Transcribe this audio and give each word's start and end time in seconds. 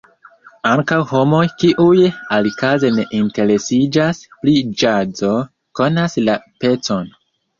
Ankaŭ 0.67 0.95
homoj, 1.09 1.41
kiuj 1.63 2.07
alikaze 2.37 2.91
ne 2.95 3.05
interesiĝas 3.19 4.23
pri 4.39 4.55
ĵazo, 4.83 5.31
konas 5.81 6.17
la 6.25 6.39
pecon. 6.65 7.13